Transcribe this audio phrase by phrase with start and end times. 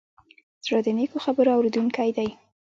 [0.65, 2.29] زړه د نیکو خبرو اورېدونکی دی.